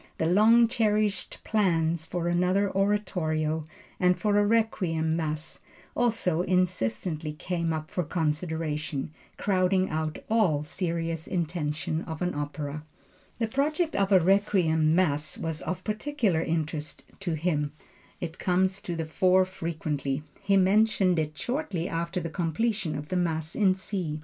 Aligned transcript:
The 0.17 0.25
long 0.25 0.67
cherished 0.67 1.37
plans 1.43 2.07
for 2.07 2.27
another 2.27 2.71
oratorio, 2.75 3.63
and 3.99 4.17
for 4.17 4.35
a 4.39 4.43
Requiem 4.47 5.15
Mass 5.15 5.59
also 5.95 6.41
insistently 6.41 7.33
came 7.33 7.71
up 7.71 7.87
for 7.91 8.03
consideration, 8.03 9.11
crowding 9.37 9.91
out 9.91 10.17
all 10.27 10.63
serious 10.63 11.27
intention 11.27 12.01
of 12.05 12.19
an 12.23 12.33
opera. 12.33 12.83
The 13.37 13.47
project 13.47 13.95
of 13.95 14.11
a 14.11 14.19
Requiem 14.19 14.95
Mass 14.95 15.37
was 15.37 15.61
of 15.61 15.83
particular 15.83 16.41
interest 16.41 17.03
to 17.19 17.35
him; 17.35 17.71
it 18.19 18.39
comes 18.39 18.81
to 18.81 18.95
the 18.95 19.05
fore 19.05 19.45
frequently. 19.45 20.23
He 20.41 20.57
mentioned 20.57 21.19
it 21.19 21.37
shortly 21.37 21.87
after 21.87 22.19
the 22.19 22.31
completion 22.31 22.95
of 22.95 23.09
the 23.09 23.17
Mass 23.17 23.53
in 23.55 23.75
C. 23.75 24.19